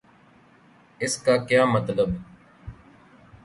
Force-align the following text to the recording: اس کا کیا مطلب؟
اس 1.01 1.13
کا 1.17 1.35
کیا 1.47 1.65
مطلب؟ 1.65 2.09